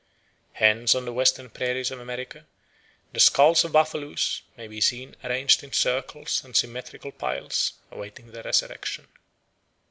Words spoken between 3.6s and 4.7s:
of buffaloes may